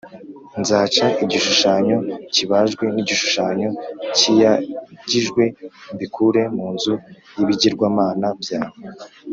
nzaca 0.61 1.05
igishushanyo 1.23 1.97
kibajwe 2.33 2.85
n’igishushanyo 2.93 3.69
kiyagijwe 4.17 5.43
mbikure 5.93 6.41
mu 6.55 6.65
nzu 6.75 6.93
y’ibigirwamana 7.37 8.27
byawe 8.41 8.77